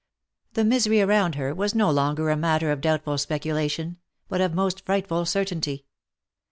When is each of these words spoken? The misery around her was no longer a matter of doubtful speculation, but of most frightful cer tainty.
The 0.53 0.63
misery 0.63 0.99
around 0.99 1.35
her 1.35 1.53
was 1.53 1.75
no 1.75 1.91
longer 1.91 2.31
a 2.31 2.35
matter 2.35 2.71
of 2.71 2.81
doubtful 2.81 3.19
speculation, 3.19 3.97
but 4.29 4.41
of 4.41 4.55
most 4.55 4.83
frightful 4.83 5.27
cer 5.27 5.45
tainty. 5.45 5.83